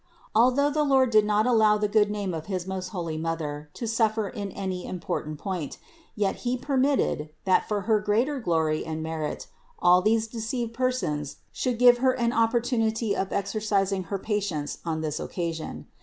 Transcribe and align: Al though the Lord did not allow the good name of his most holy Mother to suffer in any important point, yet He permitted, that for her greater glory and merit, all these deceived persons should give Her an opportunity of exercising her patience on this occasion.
Al 0.35 0.49
though 0.49 0.71
the 0.71 0.83
Lord 0.83 1.11
did 1.11 1.25
not 1.25 1.45
allow 1.45 1.77
the 1.77 1.87
good 1.87 2.09
name 2.09 2.33
of 2.33 2.47
his 2.47 2.65
most 2.65 2.87
holy 2.87 3.19
Mother 3.19 3.69
to 3.75 3.85
suffer 3.87 4.27
in 4.29 4.49
any 4.53 4.83
important 4.83 5.37
point, 5.37 5.77
yet 6.15 6.37
He 6.37 6.57
permitted, 6.57 7.29
that 7.45 7.67
for 7.67 7.81
her 7.81 7.99
greater 7.99 8.39
glory 8.39 8.83
and 8.83 9.03
merit, 9.03 9.45
all 9.77 10.01
these 10.01 10.27
deceived 10.27 10.73
persons 10.73 11.35
should 11.51 11.77
give 11.77 11.99
Her 11.99 12.13
an 12.13 12.33
opportunity 12.33 13.15
of 13.15 13.31
exercising 13.31 14.05
her 14.05 14.17
patience 14.17 14.79
on 14.83 15.01
this 15.01 15.19
occasion. 15.19 15.85